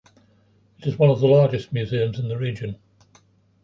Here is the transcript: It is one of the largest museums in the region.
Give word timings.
It 0.79 0.87
is 0.87 0.97
one 0.97 1.11
of 1.11 1.19
the 1.19 1.27
largest 1.27 1.71
museums 1.71 2.17
in 2.17 2.27
the 2.27 2.35
region. 2.39 2.79